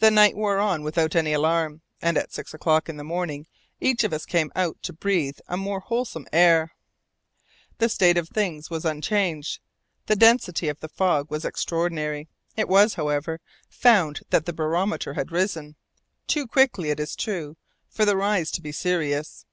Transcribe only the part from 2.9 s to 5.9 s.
in the morning each of us came out to breathe a more